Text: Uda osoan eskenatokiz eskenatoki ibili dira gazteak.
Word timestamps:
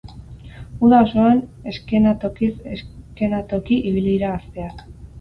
Uda 0.87 1.01
osoan 1.07 1.43
eskenatokiz 1.73 2.51
eskenatoki 2.79 3.83
ibili 3.93 4.19
dira 4.19 4.37
gazteak. 4.37 4.87